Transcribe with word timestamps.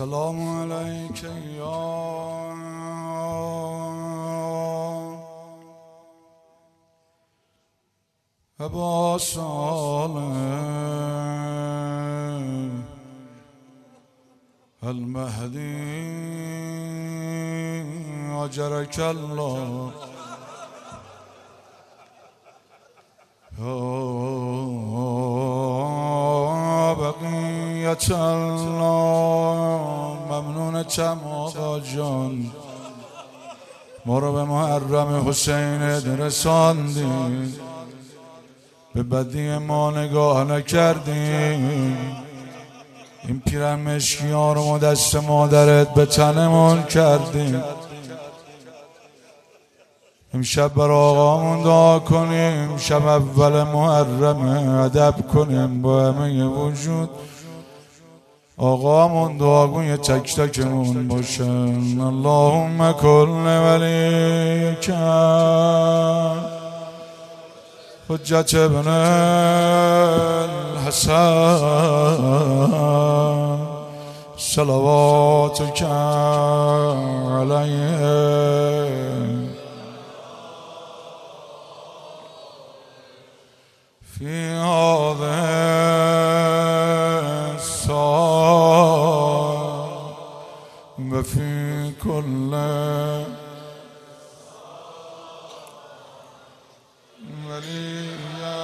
السلام 0.00 0.38
عليك 0.48 1.24
يا 1.24 2.06
أبا 8.60 9.16
صالح 9.18 10.36
المهدي 14.84 15.76
أجرك 18.44 19.00
الله 19.00 19.92
بقیت 27.91 28.11
الله 28.11 29.51
ممنونتم 30.31 31.19
آقا 31.27 31.79
جان 31.79 32.45
ما 34.05 34.19
رو 34.19 34.33
به 34.33 34.43
محرم 34.43 35.29
حسین 35.29 35.81
رساندی 36.19 37.53
به 38.95 39.03
بدی 39.03 39.57
ما 39.57 39.91
نگاه 39.91 40.43
نکردیم 40.43 41.97
این 43.27 43.41
پیرن 43.45 43.79
مشکی 43.79 44.27
ها 44.27 44.53
رو 44.53 44.63
ما 44.63 44.77
دست 44.77 45.15
مادرت 45.15 45.93
به 45.93 46.05
تنمون 46.05 46.83
کردیم 46.83 47.63
امشب 50.33 50.73
بر 50.73 50.91
آقامون 50.91 51.63
دعا 51.63 51.99
کنیم 51.99 52.77
شب 52.77 53.07
اول 53.07 53.63
محرم 53.63 54.39
ادب 54.79 55.15
کنیم 55.33 55.81
با 55.81 56.11
همه 56.11 56.45
وجود 56.45 57.09
آقامون 58.57 59.37
دعا 59.37 59.83
یه 59.83 59.97
تک 59.97 60.35
تکمون 60.35 61.07
باشن. 61.07 62.01
اللهم 62.01 62.91
کل 62.91 63.47
ولیک. 63.65 64.91
حجت 68.09 68.55
ابن 68.55 68.87
الحسن. 70.77 71.11
صلواتك 74.37 75.83
علیه. 77.31 78.01
في 84.19 84.51
هذا 84.53 86.10
في 91.23 91.91
كل 92.03 92.51
وليا 97.47 98.61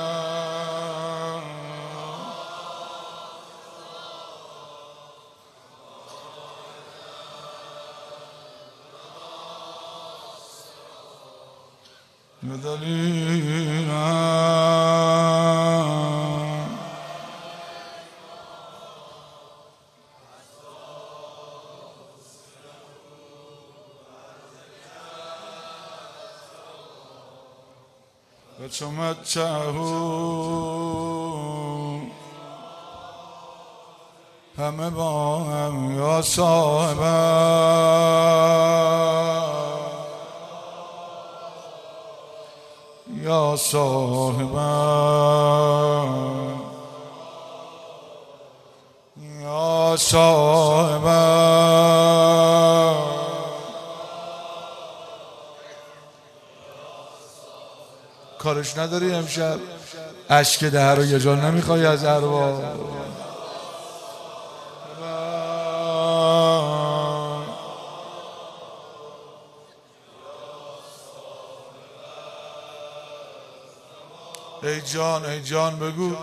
وتمتعوا 28.67 29.87
همه 34.57 34.89
با 34.89 35.37
هم 35.39 35.99
یا 35.99 36.21
صاحبا 36.21 37.17
یا 43.23 43.55
صاحبا 43.55 44.67
یا 49.43 49.95
صاحبا 49.97 51.56
نداری 58.77 59.13
امشب؟ 59.13 59.59
اشک 60.29 60.63
ده 60.63 60.91
رو 60.91 61.05
یه 61.05 61.19
جا 61.19 61.35
نمی‌خوای 61.35 61.85
از 61.85 62.03
اروا 62.03 62.61
ای 74.63 74.81
جان 74.81 75.25
ای 75.25 75.41
جان 75.41 75.79
بگو. 75.79 76.15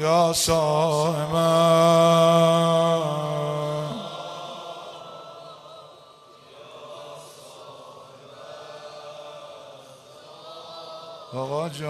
یا 0.00 0.32
صاحبم 0.32 1.34
جان 11.78 11.88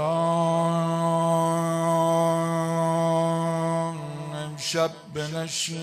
امشب 4.35 4.91
بنشین. 5.15 5.79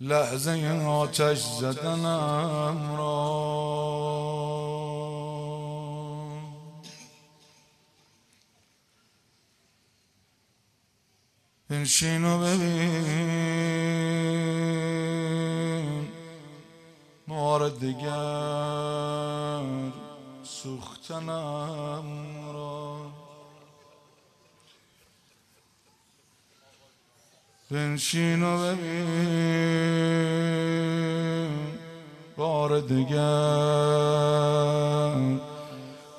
لحظه 0.00 0.82
آتش 0.86 1.38
زدنم 1.38 2.96
را. 2.96 3.52
بنشین 11.70 12.24
و 12.24 12.38
ببین 12.38 13.21
بار 17.62 17.70
دیگر 17.70 19.62
سوختنم 20.42 22.04
را. 22.52 22.96
بنشین 27.70 28.42
و 28.42 28.58
ببین 28.58 29.78
بار 32.36 32.80
دیگر 32.80 33.16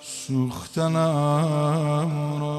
سوختنم 0.02 0.92
را. 2.42 2.53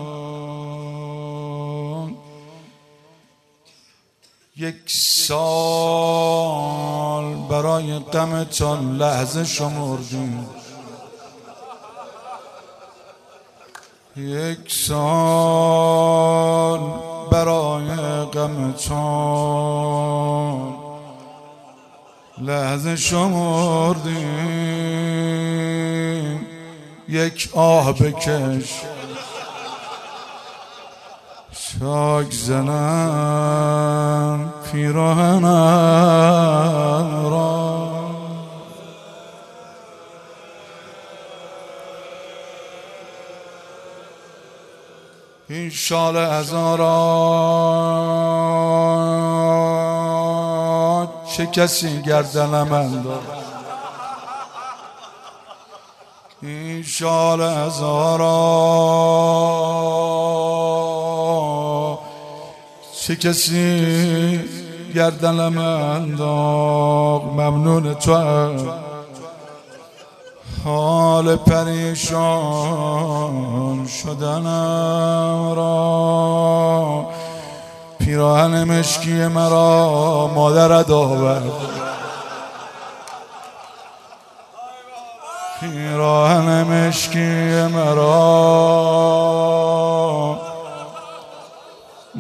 یک 4.65 4.83
سال 4.87 5.25
برای 7.51 7.99
غمتان 7.99 8.97
لحظه 8.97 9.45
شمردیم. 9.45 10.47
یک 14.17 14.73
سال 14.73 16.81
برای 17.33 17.87
غمتان 18.25 19.65
لحظه 22.39 22.97
شمردیم. 22.97 24.34
یک 27.09 27.51
آه 27.55 27.93
بکش. 27.93 28.94
شاک 31.84 32.33
زنم 32.33 33.72
پیراهنم 34.72 35.48
را. 37.31 37.91
این 45.48 45.71
شال 45.71 46.16
هزاران 46.16 46.89
چه 51.36 51.47
کسی 51.47 52.03
گردنم 52.03 52.72
انداخت؟ 52.72 53.45
این 56.42 56.83
شال 56.83 57.41
هزاران 57.41 59.15
چه 63.06 63.16
کسی 63.16 64.41
گردنم 64.95 65.59
انداغ 65.59 67.24
ممنون 67.24 67.95
تو 67.95 68.16
حال 70.65 71.36
پریشان 71.36 72.27
شدنم 73.86 75.53
را. 75.56 77.06
پیراهن 77.98 78.65
مشکی 78.65 79.27
مرا 79.27 80.30
مادرت 80.34 80.91
آورد. 80.91 81.53
پیراهن 85.60 86.62
مشکی 86.62 87.62
مرا 87.74 88.84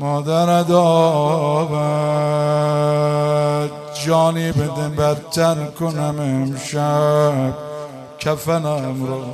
مادرت 0.04 0.70
آورد 0.70 1.70
جانی 4.04 4.52
بده 4.52 4.88
برتر 4.88 5.66
کنم 5.66 6.16
امشب. 6.18 7.54
کفنم 8.18 9.04
رو. 9.06 9.24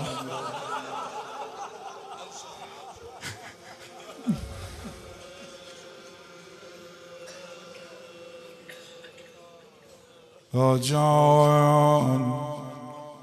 آجان 10.60 12.32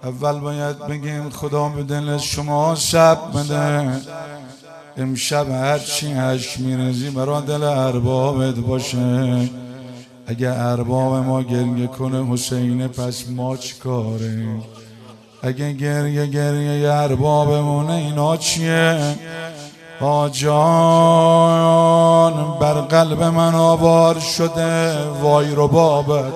اول 0.04 0.40
باید 0.40 0.88
بگیم 0.88 1.30
خدا 1.30 1.70
به 1.70 1.84
دل 1.84 2.18
شما 2.18 2.76
شب 2.76 3.18
بده. 3.36 4.27
امشب 4.98 5.50
هرچی 5.50 6.08
هش 6.08 6.58
میرزی 6.60 7.10
برا 7.10 7.42
دل 7.42 7.64
اربابت 7.64 8.56
باشه. 8.56 9.50
اگه 10.28 10.50
ارباب 10.50 11.14
ما 11.14 11.42
گریه 11.42 11.88
کنه 11.88 12.34
حسین 12.34 12.88
پس 12.88 13.30
ما 13.30 13.58
چیکاره؟ 13.58 14.46
اگه 15.42 15.74
گریه 15.74 16.26
گریه 16.26 16.94
اربابمونه 16.94 17.94
اینا 17.94 18.38
چیه؟ 18.38 19.16
آجان 20.02 20.58
بر 22.60 22.74
قلب 22.74 23.24
من 23.24 23.56
آوار 23.56 24.20
شده. 24.20 24.98
وای 25.22 25.56
رو 25.56 25.68
بابت 25.68 26.34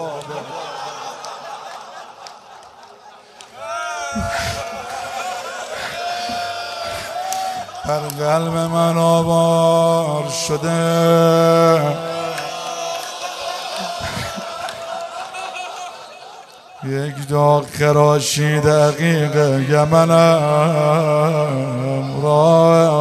بر 7.85 7.99
قلب 7.99 8.53
من 8.53 8.97
آوار 8.97 10.29
شده. 10.29 12.11
یک 16.83 17.27
داغ 17.29 17.65
خراشی 17.65 18.59
دقیقه 18.59 19.65
یمنم 19.69 20.21
را. 22.23 22.91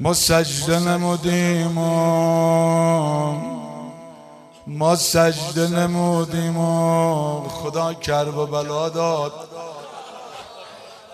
ما 0.00 0.14
سجده 0.14 0.78
نمودیم 0.78 1.78
ما 4.70 4.96
سجده 4.96 5.68
نمودیم 5.68 6.58
خدا 7.48 7.94
کرب 7.94 8.38
و 8.38 8.46
بلا 8.46 8.88
داد. 8.88 9.32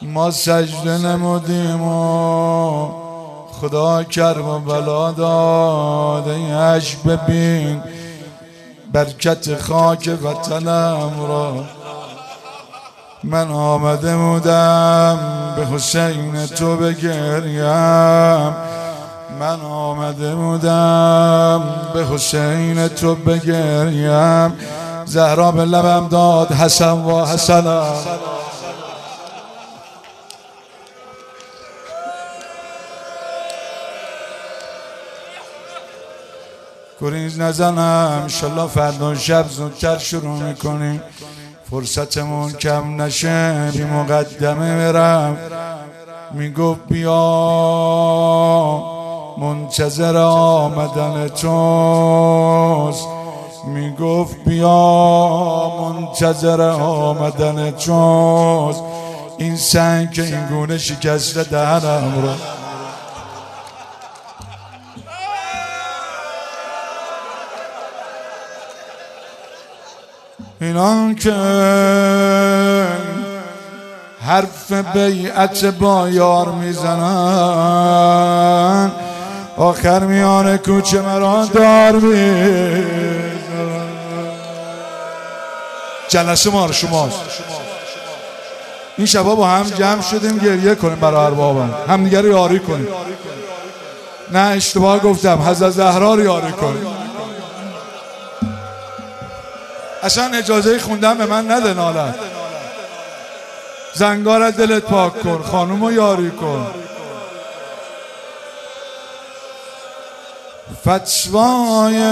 ما 0.03 0.31
سجده 0.31 0.99
نمودیم 0.99 1.79
خدا 3.53 4.05
کرم 4.05 4.49
و 4.49 4.59
بلا 4.59 5.13
داده 5.13 6.57
اش 6.57 6.97
ببین 6.97 7.83
برکت 8.93 9.63
خاک 9.63 10.19
وطنم 10.23 11.27
را. 11.29 11.65
من 13.25 13.51
آمده 13.51 14.17
بودم 14.17 15.19
به 15.57 15.67
حسین 15.67 16.47
تو 16.47 16.77
بگریم. 16.77 18.55
من 19.41 19.61
آمده 19.61 20.35
بودم 20.35 21.63
به 21.95 22.07
حسین 22.07 22.89
تو 22.89 23.15
بگریم. 23.15 24.53
زهرا 25.05 25.53
به 25.53 25.65
لبم 25.65 26.09
داد 26.09 26.53
حسن 26.53 26.91
و 26.91 27.25
حسنم 27.25 27.95
گریز 37.01 37.41
نزنم 37.41 38.21
انشالله 38.23 38.67
فردا 38.67 39.15
شب 39.15 39.49
زودتر 39.49 39.99
شروع 39.99 40.43
می‌کنیم. 40.43 41.03
فرصتمون 41.71 42.53
کم 42.53 43.03
نشه 43.03 43.71
بی 43.73 43.85
مقدمه 43.85 44.93
برم. 44.93 45.39
می‌گفت 46.33 46.81
بیا. 46.89 47.15
منتظر 49.39 50.17
آمدن 50.17 51.29
توست. 51.29 53.09
می‌گفت 53.67 54.37
بیا 54.47 55.73
منتظر 55.81 56.61
آمدن 56.71 57.71
توست. 57.71 58.83
این 59.39 59.57
سنگ 59.57 60.13
که 60.13 60.23
این 60.23 60.47
گونه 60.47 60.79
شکست 60.79 61.39
دهنم 61.39 62.23
رو. 62.23 62.29
اینان 70.61 71.15
که 71.15 71.35
حرف 74.21 74.73
بیعت 74.73 75.65
با 75.65 76.09
یار 76.09 76.49
می‌زنن. 76.49 77.95
آخر 79.57 79.99
میان 79.99 80.57
کوچه 80.57 81.01
مرا 81.01 81.45
دار 81.45 82.01
جلسه 86.09 86.51
ما 86.51 86.73
شماست 86.73 87.21
این 88.97 89.07
شبا 89.07 89.35
با 89.35 89.47
هم 89.47 89.63
جمع 89.63 90.03
شدیم 90.03 90.39
گریه 90.39 90.75
کنیم 90.75 90.95
برای 90.95 91.27
اربابم. 91.27 91.75
هم 91.89 92.05
دیگر 92.05 92.25
یاری 92.25 92.59
کنیم. 92.59 92.89
نه 94.33 94.41
اشتباه 94.41 94.99
گفتم. 94.99 95.43
حضرت 95.43 95.71
زهرا 95.71 96.15
رو 96.15 96.25
یاری 96.25 96.53
کنیم. 96.53 96.87
اصلا 100.03 100.25
اجازه 100.25 100.79
خوندن 100.79 101.19
به 101.19 101.27
من 101.27 101.51
نده 101.51 101.75
نالت 101.75 102.15
زنگار 103.95 104.51
دلت 104.51 104.83
پاک 104.83 105.23
کن 105.23 105.43
خانومو 105.43 105.93
یاری 105.93 106.31
کن. 106.31 106.67
فتوای 110.89 112.03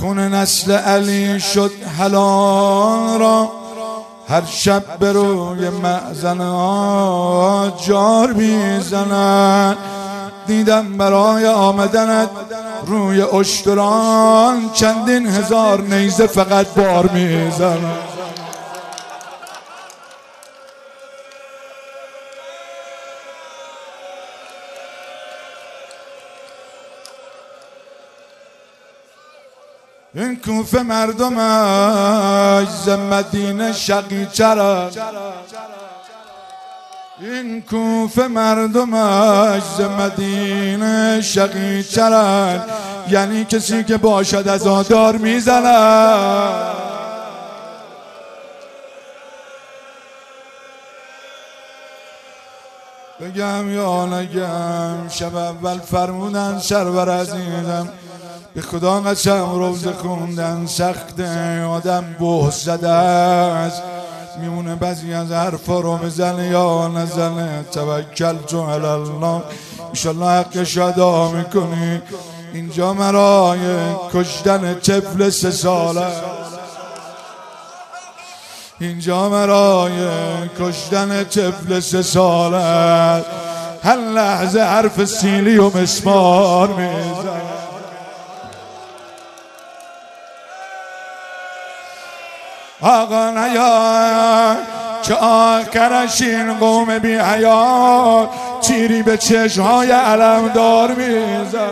خون 0.00 0.18
نسل 0.18 0.72
علی 0.72 1.40
شد 1.40 1.70
حلال 1.98 3.20
را 3.20 3.50
هر 4.28 4.42
شب 4.44 4.98
به 4.98 5.12
روی 5.12 5.68
معزن 5.68 6.38
جار 7.86 8.32
می‌زنن. 8.32 9.76
دیدم 10.46 10.96
برای 10.96 11.46
آمدنت 11.46 12.28
روی 12.86 13.22
اشتران 13.22 14.70
چندین 14.74 15.26
هزار 15.26 15.80
نیزه 15.80 16.26
فقط 16.26 16.66
بار 16.66 17.10
میزن 17.10 17.78
این 30.18 30.36
کوفه 30.36 30.92
از 30.92 32.88
مدینه 32.88 33.72
شقی 33.72 34.26
چرا؟ 34.32 34.90
این 37.20 37.62
کوفه 37.62 38.28
از 38.94 39.80
مدینه 39.80 41.20
شقی 41.20 41.82
چرن 41.82 42.64
یعنی 43.10 43.44
کسی 43.44 43.84
که 43.84 43.96
باشد 43.96 44.48
از 44.48 44.66
آدار 44.66 45.16
می‌زند 45.16 46.74
بگم 53.20 53.74
یا 53.74 54.06
نگم 54.06 55.08
شب 55.08 55.36
اول 55.36 55.78
فرمودن 55.78 56.58
سرور 56.58 57.20
عزیزم. 57.20 57.88
به 58.54 58.60
خدا 58.60 59.00
قسم 59.00 59.54
روز 59.54 59.86
خوندن 59.86 60.66
سخته 60.66 61.62
آدم 61.62 62.04
بوه 62.18 62.50
زده 62.50 62.88
است. 62.88 63.82
میمونه 64.40 64.74
بعضی 64.74 65.12
از 65.14 65.32
حرفا 65.32 65.80
رو 65.80 65.96
بزنه 65.96 66.48
یا 66.48 66.88
نزنه. 66.88 67.64
توکل 67.72 68.36
تو 68.36 68.58
الله. 68.58 69.42
ایشالله 69.92 70.26
حق 70.26 70.64
شدا 70.64 71.30
می‌کنی. 71.30 72.02
اینجا 72.52 72.92
مرای 72.92 73.58
کشتن 74.12 74.74
طفل 74.74 75.30
سه 75.30 75.50
ساله. 75.50 76.06
اینجا 78.80 79.28
مرای 79.28 80.08
کشتن 80.60 81.24
طفل 81.24 81.80
سه 81.80 82.02
ساله. 82.02 83.24
هر 83.82 83.96
لحظه 83.96 84.60
حرف 84.60 85.04
سیلی 85.04 85.58
و 85.58 85.78
مسمار 85.78 86.68
میزن 86.68 87.47
آقا 92.80 93.30
نیا 93.30 94.56
که 95.02 95.14
آخرش 95.14 96.22
این 96.22 96.58
قوم 96.58 96.98
بی 96.98 97.18
حیات 97.18 98.28
تیری 98.60 99.02
به 99.02 99.16
چشهای 99.16 99.90
علمدار 99.90 100.90
میزن 100.90 101.70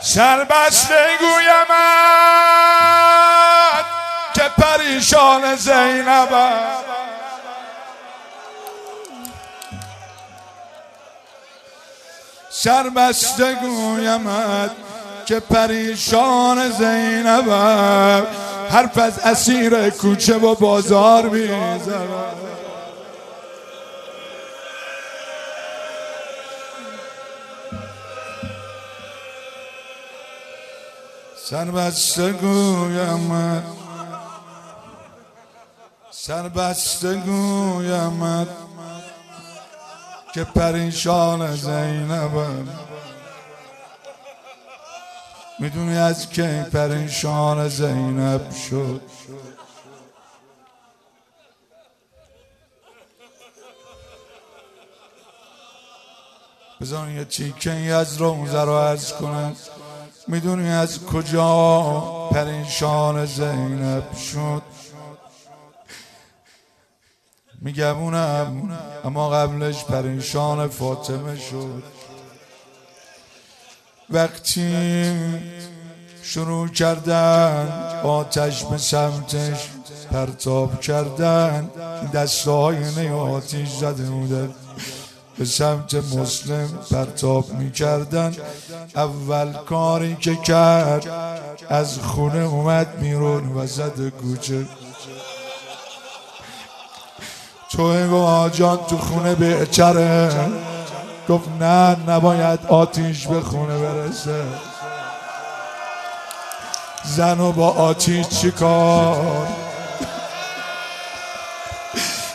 سربسته 0.00 0.94
گویم 1.20 1.76
که 4.34 4.42
پریشان 4.58 5.56
زینب 5.56 6.28
سربسته 12.50 13.54
گویمت 13.54 14.70
که 15.30 15.40
پریشان 15.40 16.70
زینب 16.70 17.50
حرف 18.70 18.98
از 18.98 19.18
اسیر 19.18 19.90
کوچه 19.90 20.38
و 20.38 20.54
بازار 20.54 21.28
می‌زنم 21.28 22.34
گویم 32.32 33.62
سربسته 36.10 37.14
گویم 37.14 38.48
که 40.34 40.44
پریشان 40.44 41.56
زینبم. 41.56 42.89
می‌دونی 45.60 45.96
از 45.96 46.30
کی 46.30 46.62
پریشان 46.62 47.68
زینب 47.68 48.50
شد؟ 48.50 49.02
بذار 56.80 57.08
یه 57.08 57.24
چیکه 57.24 57.70
از 57.70 58.16
روزه 58.16 58.60
رو 58.60 58.78
عرض 58.78 59.12
کنم. 59.12 59.56
می‌دونی 60.28 60.68
از 60.68 61.06
کجا 61.06 62.00
پریشان 62.32 63.26
زینب 63.26 64.14
شد؟ 64.14 64.62
میگمونم 67.60 68.78
اما 69.04 69.28
قبلش 69.30 69.84
پریشان 69.84 70.68
فاطمه 70.68 71.36
شد. 71.36 71.99
وقتی 74.10 74.72
شروع 76.22 76.68
کردن 76.68 77.68
آتش 78.04 78.64
به 78.64 78.78
سمتش 78.78 79.68
پرتاب 80.12 80.80
کردن 80.80 81.70
دستای 82.14 83.08
آتیش 83.10 83.68
زده 83.68 84.02
بودن. 84.02 84.54
به 85.38 85.44
سمت 85.44 85.94
مسلم 85.94 86.68
پرتاب 86.90 87.52
می‌کردن. 87.52 88.36
اول 88.96 89.52
کاری 89.52 90.16
که 90.16 90.36
کرد 90.36 91.08
از 91.68 91.98
خونه 91.98 92.44
اومد 92.44 93.00
بیرون 93.00 93.56
و 93.56 93.66
زد 93.66 94.08
کوچه. 94.08 94.66
تو 97.70 98.16
آجان 98.16 98.78
تو 98.88 98.98
خونه 98.98 99.34
بهتره. 99.34 100.30
گفت 101.30 101.48
نه 101.60 101.96
نباید 102.08 102.60
آتیش 102.68 103.26
به 103.26 103.40
خونه 103.40 103.78
برسه. 103.78 104.42
زن 107.04 107.40
و 107.40 107.52
با 107.52 107.68
آتیش 107.68 108.28
چیکار 108.28 109.46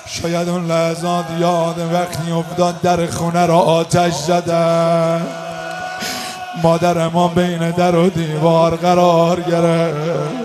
شاید 0.06 0.50
اون 0.50 0.68
لحظات 0.68 1.26
یاد 1.40 1.94
وقتی 1.94 2.32
افتاد 2.32 2.82
در 2.82 3.06
خونه 3.08 3.46
را 3.46 3.60
آتش 3.60 4.14
زدن 4.14 5.28
مادر 6.64 7.08
ما 7.08 7.28
بین 7.28 7.72
در 7.72 7.96
و 7.96 8.10
دیوار 8.10 8.76
قرار 8.76 9.42
گرفت. 9.42 10.45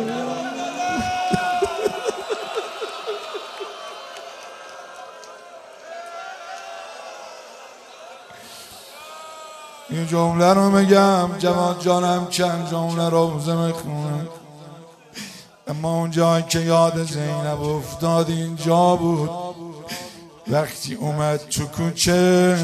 جمله 10.11 10.55
رو 10.55 10.71
میگم. 10.71 11.29
جواد 11.39 11.81
جانم 11.81 12.27
چند 12.31 12.71
جمله 12.71 13.09
روزه 13.09 13.67
می‌خونه. 13.67 14.27
اما 15.69 15.97
اونجا 15.97 16.41
که 16.41 16.61
یاد 16.61 17.05
زینب 17.05 17.63
افتاد 17.63 18.31
اینجا 18.31 18.97
بود. 18.97 19.31
وقتی 20.49 20.95
اومد 20.95 21.41
تو 21.51 21.67
کوچه 21.67 22.57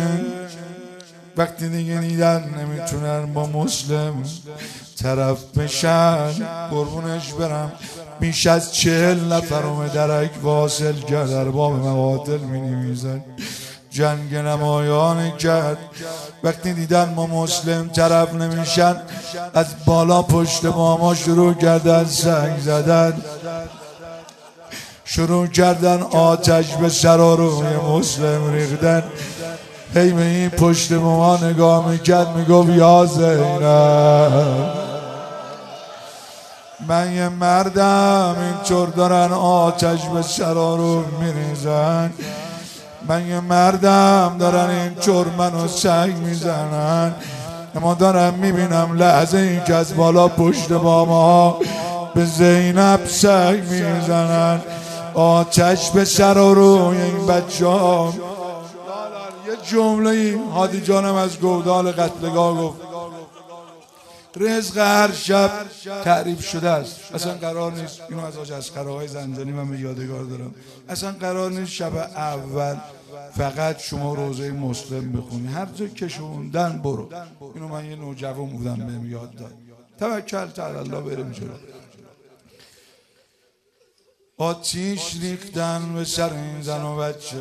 وقتی 1.37 1.69
دیگه 1.69 2.01
دیدن 2.01 2.55
نمی‌تونن 2.59 3.35
با 3.35 3.47
مسلم 3.47 4.23
طرف 4.99 5.59
بشن 5.59 6.33
قربونش 6.71 7.33
برم. 7.33 7.73
بیش 8.21 8.47
از 8.47 8.75
چهل 8.75 9.33
نفر 9.33 9.87
درک 9.95 10.31
واصل 10.43 10.93
کرد 10.93 11.31
در 11.31 11.45
باب 11.45 12.29
می 12.29 12.61
نویزن 12.61 13.25
جنگ 13.97 14.35
نمایان 14.35 15.37
کرد 15.37 15.79
وقتی 16.43 16.73
دیدن 16.73 17.15
ما 17.17 17.27
مسلم 17.27 17.89
طرف 17.89 18.35
نمیشن 18.35 18.97
از 19.55 19.67
بالا 19.85 20.23
پشت 20.23 20.65
ما 20.65 21.15
شروع 21.15 21.55
کردن 21.55 22.05
سنگ 22.05 22.61
زدن. 22.61 23.23
شروع 25.05 25.47
کردن 25.47 26.03
آتش 26.03 26.75
به 26.75 26.89
سر 26.89 27.21
و 27.21 27.37
روی 27.37 27.77
مسلم 27.77 28.53
ریختن. 28.53 29.03
هی 29.95 30.11
به 30.11 30.23
این 30.23 30.49
پشت 30.49 30.93
ما 30.93 31.37
نگاه 31.37 31.91
می‌کرد 31.91 32.37
می‌گفت 32.37 32.69
یا 32.69 33.07
زینب. 33.07 33.63
من 36.89 37.13
یه 37.13 37.29
مردم 37.29 38.37
اینطور 38.41 38.89
دارن 38.89 39.33
آتش 39.33 40.05
به 40.09 40.23
سر 40.23 40.57
و 40.57 40.77
رو 40.77 41.05
میریزن. 41.21 42.13
من 43.09 43.27
یه 43.27 43.41
مردم 43.41 44.37
دارن 44.39 44.71
این 44.71 44.95
چور 44.95 45.27
منو 45.39 45.69
سگ 45.69 46.13
می‌زنن. 46.25 47.15
اما 47.75 47.95
دارم 47.95 48.35
می‌بینم 48.35 48.97
لحظه 48.99 49.39
این 49.39 49.65
که 49.65 49.75
از 49.75 49.97
بالا 49.97 50.29
پشت 50.29 50.73
باما 50.73 51.59
به 52.15 52.25
زینب 52.25 53.07
سگ 53.07 53.61
می‌زنن. 53.71 54.61
آتش 55.15 55.91
به 55.91 56.05
سر 56.05 56.39
و 56.39 56.55
روی 56.55 57.03
این 57.03 57.27
بچه 57.27 57.67
ها. 57.67 58.15
یه 59.49 59.57
جمله 59.71 60.39
هادی 60.55 60.81
جانم 60.81 61.15
از 61.15 61.41
گودال 61.41 61.93
قتلگاه 61.93 62.59
گفت. 62.59 62.81
رزق 64.41 64.79
هر 64.79 65.13
شب 65.13 65.51
تعریف 66.05 66.47
شده 66.49 66.71
است. 66.71 66.97
اصلا 67.15 67.33
قرار 67.33 67.73
نیست 67.73 68.01
اینو 68.09 68.25
از 68.25 68.37
آج 68.37 68.53
از 68.53 68.71
های 68.71 69.09
زنجانی 69.09 69.53
من 69.53 69.71
به 69.71 69.81
یادگار 69.81 70.25
دارم. 70.25 70.55
اصلا 70.89 71.13
قرار 71.21 71.51
نیست 71.51 71.73
شب 71.73 71.97
اول 71.97 72.75
فقط 73.37 73.79
شما 73.79 74.15
روزه 74.15 74.51
مسلم 74.51 75.13
بخونی. 75.13 75.49
هر 75.49 75.67
جا 75.67 75.87
کشوندن 75.87 76.83
برو. 76.83 77.09
اینو 77.55 77.69
من 77.69 77.85
یه 77.85 77.97
نوجوان 77.97 78.51
بودم 78.51 78.77
بهم 78.77 79.11
یاد 79.11 79.35
داد. 79.35 79.53
توکل 79.99 80.47
تعالی 80.47 80.79
الله 80.79 81.01
بریم 81.01 81.33
جلو. 81.33 81.53
آتیش 84.39 85.17
ریختن 85.21 85.95
به 85.95 86.05
سر 86.05 86.33
این 86.33 86.63
زن 86.63 86.83
و 86.83 86.97
بچه. 86.97 87.37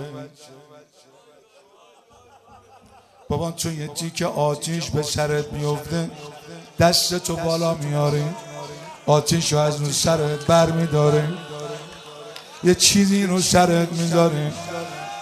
بابا 3.29 3.51
تو 3.51 3.71
یه 3.71 3.87
تیک 3.87 4.21
آتیش 4.21 4.89
به 4.89 5.03
سرت 5.03 5.53
میفته. 5.53 6.11
دست 6.79 7.17
تو 7.17 7.35
بالا 7.35 7.73
میاری. 7.73 8.23
آتیش 9.05 9.53
رو 9.53 9.59
از 9.59 9.81
اون 9.81 9.91
سرت 9.91 10.45
بر 10.45 10.71
میداری 10.71 11.23
یه 12.63 12.75
چیزی 12.75 13.25
رو 13.25 13.41
سرت 13.41 13.91
میداری 13.91 14.51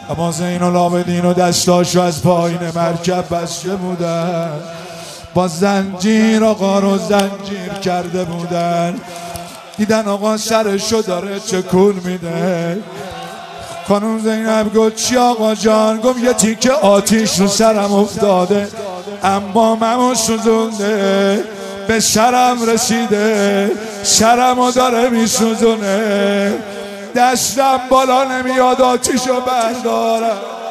اما 0.09 0.31
زین 0.31 0.61
و 0.61 0.71
لابدین 0.71 1.25
و 1.25 1.33
دستاشو 1.33 2.01
از 2.01 2.23
پایین 2.23 2.59
مرکب 2.75 3.35
بسته 3.35 3.75
بودن. 3.75 4.49
با 5.33 5.47
زنجیر 5.47 6.43
و 6.43 6.53
قار 6.53 6.85
و 6.85 6.97
زنجیر 6.97 7.73
کرده 7.83 8.23
بودن. 8.23 8.95
دیدن 9.77 10.07
آقا 10.07 10.37
سرشو 10.37 11.01
داره 11.01 11.39
چکون 11.39 11.95
میده. 12.05 12.77
خانم 13.87 14.19
زینب 14.19 14.73
گفت 14.73 14.95
چی 14.95 15.17
آقا 15.17 15.55
جان؟ 15.55 16.01
گفت 16.01 16.19
یه 16.19 16.33
تیکه 16.33 16.71
آتیش 16.71 17.39
رو 17.39 17.47
سرم 17.47 17.93
افتاده 17.93 18.67
اما 19.23 19.75
ممو 19.75 20.15
سوزونده. 20.15 21.43
به 21.87 21.99
شرم 21.99 22.69
رسیده 22.69 23.71
شرمو 24.03 24.71
داره 24.71 25.09
میسوزونه. 25.09 26.53
دستم 27.15 27.79
بالا 27.89 28.23
نمیاد 28.23 28.81
آتیشو 28.81 29.41
بردارم. 29.41 30.62